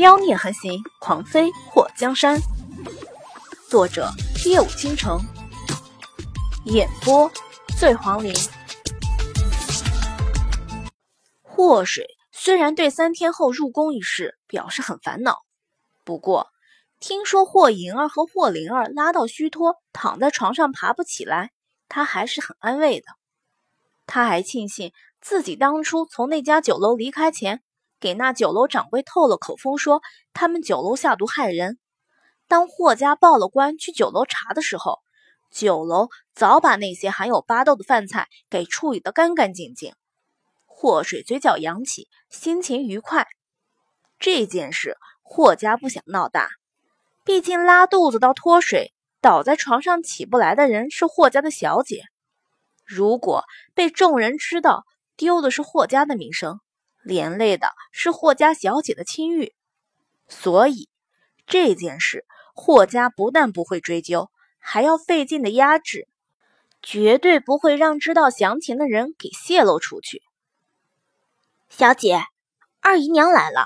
[0.00, 2.40] 妖孽横行，狂飞破江山。
[3.68, 4.08] 作者：
[4.46, 5.20] 夜舞倾城，
[6.64, 7.30] 演播：
[7.78, 8.32] 醉黄林。
[11.42, 15.40] 祸水虽然对三天后入宫一事表示很烦恼，
[16.02, 16.48] 不过
[16.98, 21.50] 听说霍莹儿和霍灵儿拉到虚脱，躺在床上爬不起来，
[21.90, 23.06] 他还是很安慰的。
[24.06, 27.62] 他还庆幸自己当初从那家酒楼离开前。
[28.00, 30.00] 给那酒楼掌柜透了口风，说
[30.32, 31.78] 他们酒楼下毒害人。
[32.48, 34.98] 当霍家报了官去酒楼查的时候，
[35.52, 39.94] 酒楼早把那些含有巴豆的饭菜给处理得干干净净。
[40.66, 43.28] 霍水嘴角扬起，心情愉快。
[44.18, 46.48] 这件事霍家不想闹大，
[47.24, 52.04] 毕竟拉肚子到脱水倒在床上起不来的人是霍家的小姐，
[52.84, 53.44] 如果
[53.74, 54.84] 被众人知道，
[55.16, 56.60] 丢的是霍家的名声。
[57.02, 59.54] 连累的是霍家小姐的清誉，
[60.28, 60.88] 所以
[61.46, 66.08] 这件事霍家不但不会追究，还要费劲的压制，
[66.82, 70.22] 绝对不会让知道详情的人给泄露出去。
[71.68, 72.22] 小姐，
[72.80, 73.64] 二姨娘来了。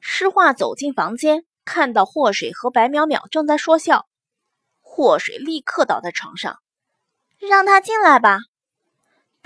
[0.00, 4.06] 诗画走进房间，看到霍水和白淼淼正在说笑，
[4.82, 6.60] 霍水立刻倒在床上，
[7.38, 8.38] 让她进来吧。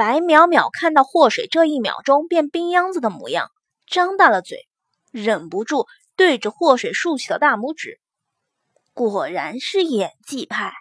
[0.00, 3.50] 白淼淼看到祸水这一秒钟变冰秧子的模样，
[3.86, 4.66] 张大了嘴，
[5.12, 8.00] 忍不住对着祸水竖起了大拇指。
[8.94, 10.72] 果然是演技派。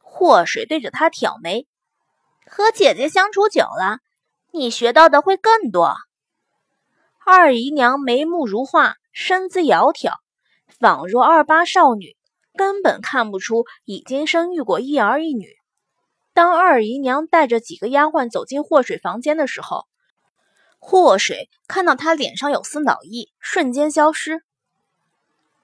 [0.00, 1.68] 祸水对着他挑眉
[2.50, 4.00] ：“和姐姐相处久了，
[4.50, 5.94] 你学到的会更多。”
[7.24, 10.12] 二姨娘眉目如画，身姿窈窕，
[10.80, 12.16] 仿若二八少女，
[12.56, 15.46] 根本看不出已经生育过一儿一女。
[16.34, 19.86] 当二姨娘带着几个丫鬟走进祸水房间的时候，
[20.80, 24.42] 祸水看到她脸上有丝恼意，瞬间消失。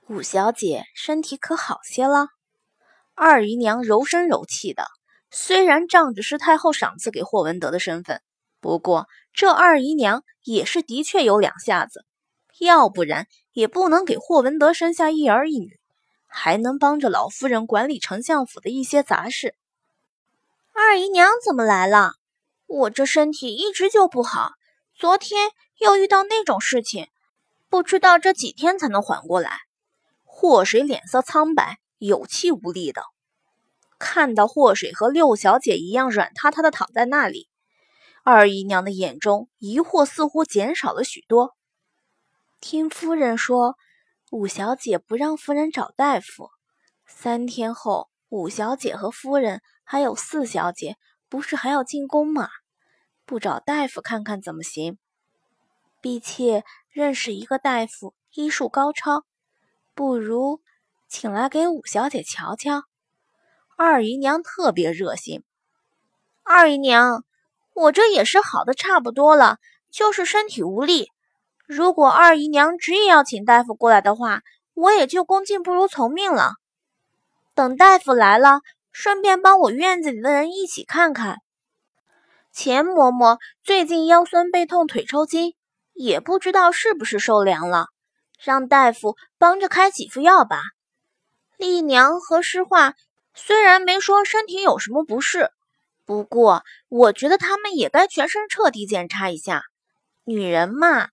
[0.07, 2.29] 五小姐身体可好些了？
[3.17, 4.86] 二姨娘柔声柔气的，
[5.33, 8.23] 虽然仗着是太后赏赐给霍文德的身份，
[8.61, 12.05] 不过这二姨娘也是的确有两下子，
[12.61, 15.80] 要不然也不能给霍文德生下一儿一女，
[16.29, 19.57] 还能帮着老夫人管理丞相府的一些杂事。
[20.83, 22.14] 二姨娘怎么来了？
[22.67, 24.52] 我这身体一直就不好，
[24.95, 27.08] 昨天又遇到那种事情，
[27.68, 29.61] 不知道这几天才能缓过来。
[30.24, 33.02] 祸水脸色苍白，有气无力的。
[33.98, 37.48] 看到祸水和六小姐一样软塌塌的躺在那里，
[38.24, 41.55] 二姨娘的眼中疑惑似乎减少了许多。
[42.58, 43.77] 听夫人说，
[44.30, 46.48] 五小姐不让夫人找大夫，
[47.07, 49.61] 三天后五小姐和夫人。
[49.83, 50.96] 还有四小姐，
[51.29, 52.48] 不是还要进宫吗？
[53.27, 54.98] 不找大夫看看怎么行？
[56.01, 59.24] 婢妾认识一个大夫，医术高超，
[59.92, 60.61] 不如
[61.08, 62.85] 请来给五小姐瞧瞧。
[63.77, 65.42] 二姨娘特别热心。
[66.45, 67.24] 二姨娘，
[67.74, 69.58] 我这也是好的差不多了，
[69.91, 71.08] 就是身体无力。
[71.67, 74.42] 如果二姨娘执意要请大夫过来的话，
[74.74, 76.60] 我也就恭敬不如从命了。
[77.61, 78.63] 等大夫来了。
[78.91, 81.41] 顺便帮我院子里的人一起看看。
[82.55, 85.53] 钱嬷嬷最近腰酸背痛、腿抽筋，
[85.93, 87.89] 也不知道是不是受凉了，
[88.43, 90.63] 让大夫帮着开几副药吧。
[91.59, 92.95] 丽娘和诗画
[93.35, 95.51] 虽然没说身体有什么不适，
[96.07, 99.65] 不过我觉得他们也该全身彻底检查一下。
[100.25, 101.11] 女人嘛，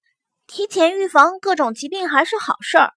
[0.48, 2.94] 提前预防各种疾病还是好事儿。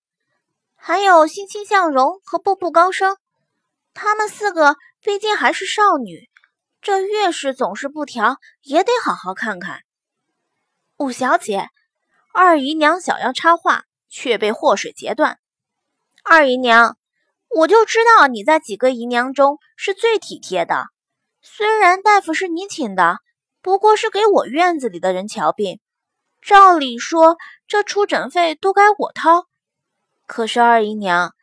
[0.77, 3.17] 还有欣欣向荣和步步高升。
[4.03, 6.31] 她们四个毕竟还是少女，
[6.81, 9.83] 这月事总是不调，也得好好看看。
[10.97, 11.69] 五小姐，
[12.33, 15.39] 二姨娘想要插话，却被祸水截断。
[16.25, 16.97] 二姨娘，
[17.51, 20.87] 我就知道你在几个姨娘中是最体贴的。
[21.43, 23.19] 虽然大夫是你请的，
[23.61, 25.79] 不过是给我院子里的人瞧病，
[26.41, 27.37] 照理说
[27.67, 29.45] 这出诊费都该我掏。
[30.27, 31.35] 可是二姨娘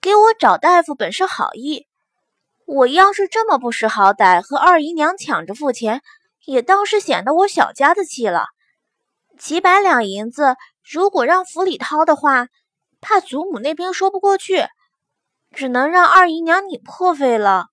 [0.00, 1.86] 给我找大夫本是好意。
[2.72, 6.02] 我要是这么不识好歹，和二姨娘抢着付钱，
[6.44, 8.46] 也倒是显得我小家子气了。
[9.36, 10.54] 几百两银子，
[10.88, 12.46] 如果让府里掏的话，
[13.00, 14.68] 怕祖母那边说不过去，
[15.50, 17.66] 只能让二姨娘你破费了。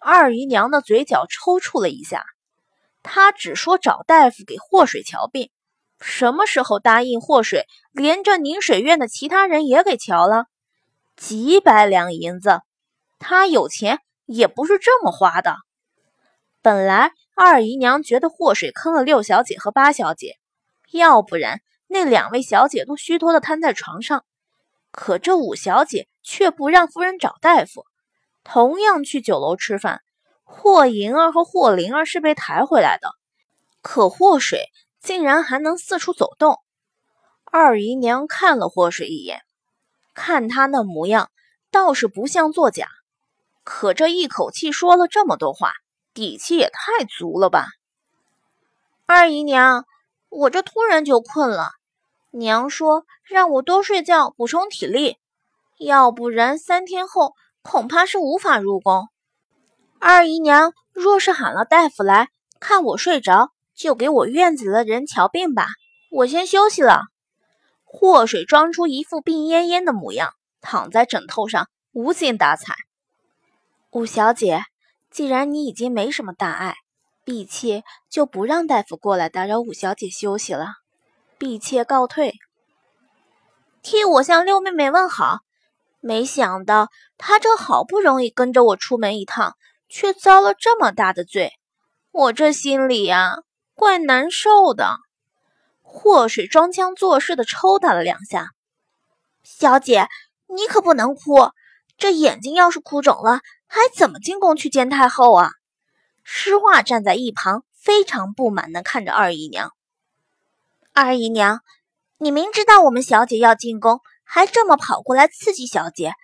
[0.00, 2.24] 二姨娘的嘴角抽搐了一下，
[3.02, 5.50] 她只说找大夫给祸水瞧病，
[6.00, 10.46] 什么时候答应祸水，连着宁水院的其他人也给瞧了？
[11.14, 12.62] 几百两银子。
[13.18, 15.56] 他有钱也不是这么花的。
[16.62, 20.36] 本来二姨娘觉得祸水坑了六小姐和八小姐，
[20.90, 24.24] 要不然那两位小姐都虚脱的瘫在床上，
[24.90, 27.84] 可这五小姐却不让夫人找大夫，
[28.44, 30.02] 同样去酒楼吃饭。
[30.42, 33.10] 霍银儿和霍灵儿是被抬回来的，
[33.82, 34.64] 可霍水
[35.00, 36.58] 竟然还能四处走动。
[37.44, 39.42] 二姨娘看了霍水一眼，
[40.14, 41.30] 看他那模样，
[41.70, 42.88] 倒是不像作假，
[43.70, 45.74] 可这一口气说了这么多话，
[46.14, 47.66] 底气也太足了吧？
[49.04, 49.84] 二姨娘，
[50.30, 51.72] 我这突然就困了，
[52.30, 55.18] 娘说让我多睡觉补充体力，
[55.76, 59.06] 要不然三天后恐怕是无法入宫。
[60.00, 65.66] 二姨娘，若是喊了大夫来看我睡着，就给我院子的人瞧病吧。
[66.10, 67.02] 我先休息了。
[67.84, 70.32] 祸水装出一副病恹恹的模样，
[70.62, 72.74] 躺在枕头上无精打采。
[73.90, 74.62] 五小姐，
[75.10, 76.76] 既然你已经没什么大碍，
[77.24, 80.66] 婢妾就不让大夫过来打扰五小姐休息了。
[81.38, 82.34] 婢妾告退。
[83.82, 85.38] 替我向六妹妹问好。
[86.00, 89.54] 没想到她这好不容易跟着我出门一趟。
[89.90, 91.50] 却遭了这么大的罪，
[92.12, 93.36] 我这心里呀，
[93.72, 94.98] 怪难受的。
[95.80, 98.50] 祸水装腔作势的抽打了两下，
[99.42, 100.06] 小姐，
[100.46, 101.52] 你可不能哭，
[101.96, 105.50] 这眼睛要是哭肿了，还怎么进宫去见太后啊？
[106.24, 109.72] 诗画站在一旁，非常不满的看着二姨娘。
[110.92, 111.60] 二姨娘，
[112.16, 116.14] 你明知道我们小姐要进宫，还这么跑过来刺激小姐，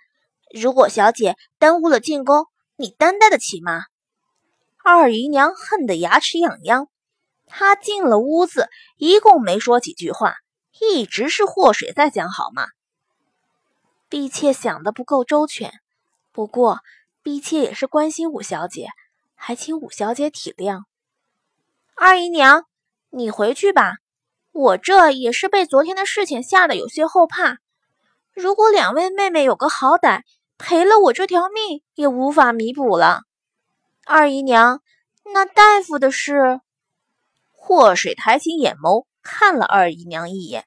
[0.53, 3.85] 如果小姐耽误了进宫，你担待得起吗？
[4.83, 6.87] 二姨娘恨得牙齿痒痒。
[7.47, 10.35] 她进了屋子，一共没说几句话，
[10.79, 12.65] 一直是祸水在讲好吗？
[14.09, 15.71] 婢妾想的不够周全，
[16.31, 16.79] 不过
[17.25, 18.89] 婢妾也是关心五小姐，
[19.33, 20.83] 还请五小姐体谅。
[21.95, 22.65] 二姨娘，
[23.09, 23.95] 你回去吧，
[24.51, 27.57] 我这也是被昨天的事情吓得有些后怕。
[28.35, 30.21] 如果两位妹妹有个好歹。
[30.57, 33.23] 赔了我这条命也无法弥补了，
[34.05, 34.81] 二姨娘，
[35.33, 36.61] 那大夫的事。
[37.51, 40.65] 祸水抬起眼眸看了二姨娘一眼。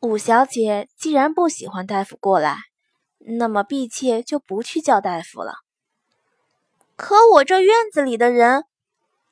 [0.00, 2.56] 五小姐既然不喜欢大夫过来，
[3.20, 5.54] 那么婢妾就不去叫大夫了。
[6.96, 8.64] 可我这院子里的人，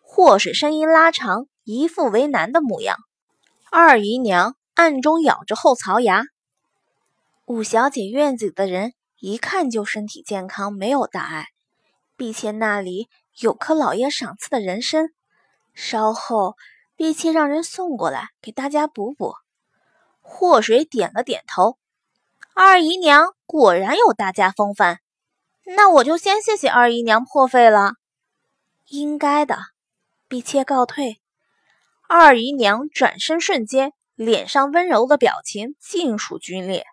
[0.00, 2.96] 祸水声音拉长，一副为难的模样。
[3.70, 6.24] 二姨娘暗中咬着后槽牙。
[7.46, 8.94] 五小姐院子里的人。
[9.20, 11.46] 一看就身体健康，没有大碍。
[12.16, 13.08] 婢妾那里
[13.40, 15.08] 有颗老爷赏赐的人参，
[15.74, 16.54] 稍后
[16.94, 19.34] 婢妾让人送过来给大家补补。
[20.20, 21.78] 祸水点了点头，
[22.60, 24.98] 二姨娘果然有大家风范，
[25.64, 27.92] 那我就先谢谢二姨娘破费了。
[28.88, 29.58] 应该的，
[30.26, 31.20] 婢妾告退。
[32.08, 36.84] 二姨娘转身瞬间，脸上温柔的表情尽数皲裂。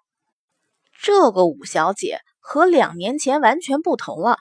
[1.02, 4.38] 这个五小姐和两年前完全不同了，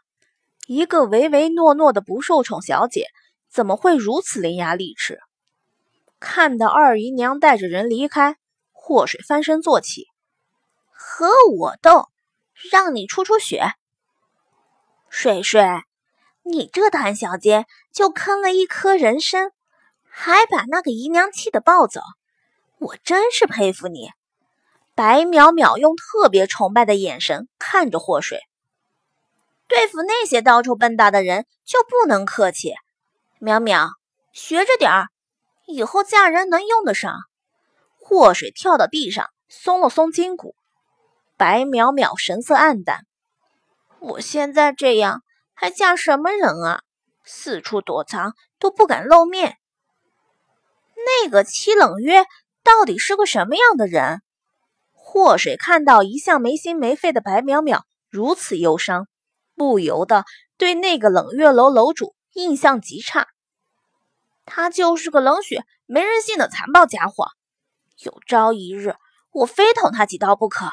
[0.67, 3.06] 一个唯唯诺诺的不受宠小姐，
[3.50, 5.21] 怎么会如此伶牙俐齿？
[6.21, 8.37] 看到二姨娘带着人离开，
[8.73, 10.09] 祸水翻身坐起，
[11.06, 11.28] 和
[11.58, 12.08] 我斗，
[12.72, 13.74] 让你出出血。
[15.10, 15.62] 水水，
[16.42, 19.52] 你这胆小奸，就坑了一颗人参，
[20.08, 22.00] 还把那个姨娘气得暴走，
[22.78, 24.08] 我真是佩服你。
[24.94, 28.40] 白淼淼用特别崇拜的眼神看着祸水，
[29.68, 32.73] 对付那些到处蹦跶的人就不能客气。
[33.40, 33.90] 淼淼，
[34.32, 35.08] 学着点儿，
[35.66, 37.14] 以后嫁人能用得上。
[37.99, 40.56] 祸水跳到地上，松了松筋骨。
[41.37, 43.07] 白淼淼神色黯淡，
[43.99, 45.23] 我现在这样
[45.53, 46.83] 还嫁什么人啊？
[47.25, 49.57] 四处躲藏都不敢露面。
[50.95, 52.25] 那个戚冷月
[52.62, 54.23] 到底是个什么样的人？
[54.93, 59.09] 祸水看到一向没心没肺的白淼淼如此忧伤，
[59.57, 60.25] 不由得
[60.57, 63.26] 对那个冷月楼楼主印象极差。
[64.45, 67.29] 他就是个冷血、没人性的残暴家伙。
[67.99, 68.95] 有朝一日，
[69.33, 70.71] 我非捅他几刀不可。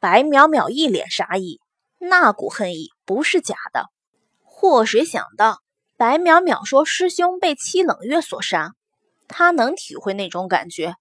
[0.00, 1.60] 白淼淼一脸杀意，
[1.98, 3.90] 那股恨意不是假的。
[4.44, 5.60] 祸水想到
[5.96, 8.74] 白淼淼说师兄被戚冷月所杀，
[9.26, 10.94] 他能体会那种感觉。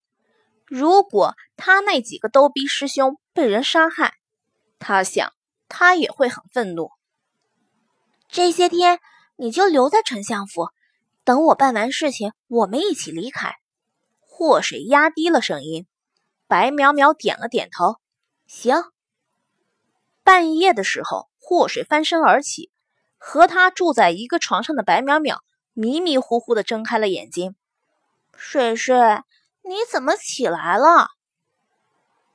[0.65, 4.15] 如果他那几个逗逼师兄被人杀害，
[4.79, 5.31] 他想
[5.69, 6.89] 他也会很愤怒。
[8.29, 8.99] 这些天
[9.35, 10.69] 你就留在丞相府，
[11.23, 13.53] 等我办完事情，我们一起离开。
[14.19, 15.87] 祸水压低了声音，
[16.47, 17.95] 白淼淼点了点头，
[18.47, 18.83] 行。
[20.23, 22.71] 半夜的时候，祸水翻身而起，
[23.17, 25.39] 和他住在一个床上的白淼淼
[25.73, 27.55] 迷迷糊糊的睁开了眼睛。
[28.35, 28.97] 水水。
[29.63, 31.09] 你怎么起来了？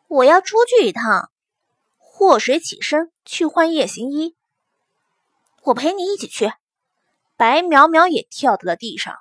[0.06, 1.30] 我要出去一趟。
[1.96, 4.36] 祸水起身去换夜行衣。
[5.62, 6.52] 我陪你一起去。
[7.38, 9.16] 白淼淼也跳到了地上。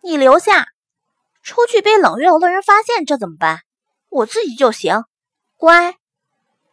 [0.00, 0.68] 你留下，
[1.42, 3.62] 出去被冷月楼的人发现，这怎么办？
[4.08, 5.02] 我自己就行。
[5.58, 5.96] 乖。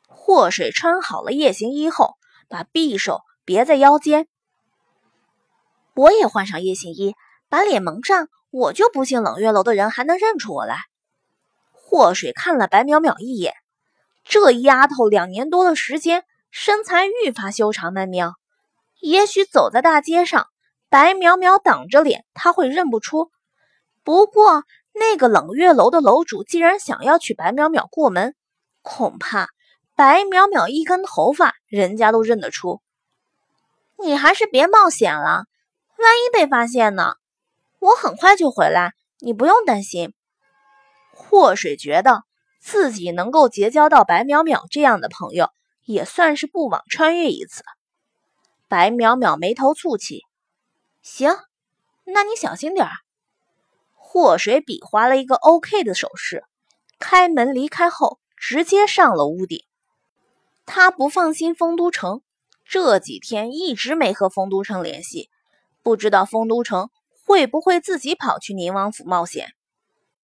[0.08, 2.14] 祸水穿好了夜行衣后，
[2.48, 4.28] 把匕首别在腰间。
[5.96, 7.16] 我也换上夜行衣，
[7.50, 10.78] 把脸蒙上，我就不信冷月楼的人还能认出我来。
[11.72, 13.56] 祸水看了白淼淼一眼，
[14.24, 18.36] 这丫头两年多的时间，身材愈发修长曼妙。
[19.02, 20.46] 也许走在大街上，
[20.90, 23.32] 白淼淼挡着脸，他会认不出。
[24.04, 24.64] 不过
[24.94, 28.36] 那个冷月楼的楼主既然想要娶白淼淼过门，
[28.86, 29.50] 恐怕
[29.96, 32.84] 白淼淼一根头发，人家都认得出。
[33.98, 35.46] 你还是别冒险了。
[35.98, 37.16] 万一被发现呢？
[37.80, 40.14] 我很快就回来，你不用担心。
[41.12, 42.26] 祸水觉得
[42.60, 45.50] 自己能够结交到白淼淼这样的朋友，
[45.86, 47.64] 也算是不枉穿越一次。
[48.68, 50.22] 白淼淼眉头蹙起，
[51.02, 51.36] 行，
[52.04, 52.92] 那你小心点儿。
[53.96, 56.44] 祸水比划了一个 OK 的手势，
[57.00, 59.64] 开门离开后，直接上了屋顶。
[60.66, 62.22] 他不放心丰都城，
[62.66, 65.30] 这几天一直没和丰都城联系。
[65.84, 66.90] 不知道丰都城
[67.26, 69.54] 会不会自己跑去宁王府冒险？